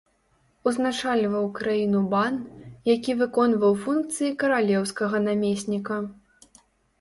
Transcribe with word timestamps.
Узначальваў 0.69 1.43
краіну 1.57 2.01
бан, 2.13 2.39
які 2.93 3.11
выконваў 3.19 3.77
функцыі 3.83 4.33
каралеўскага 4.45 5.17
намесніка. 5.27 6.01